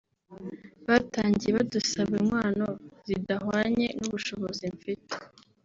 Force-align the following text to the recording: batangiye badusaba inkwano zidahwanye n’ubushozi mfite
batangiye 0.87 1.51
badusaba 1.57 2.13
inkwano 2.21 2.67
zidahwanye 3.07 3.87
n’ubushozi 3.99 4.65
mfite 4.75 5.13